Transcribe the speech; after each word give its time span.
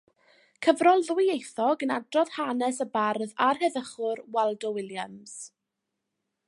Cyfrol 0.67 1.03
ddwyieithog 1.09 1.85
yn 1.87 1.93
adrodd 1.97 2.31
hanes 2.39 2.81
y 2.87 2.89
bardd 2.97 3.37
a'r 3.49 3.61
heddychwr 3.65 4.23
Waldo 4.39 4.73
Williams. 4.79 5.37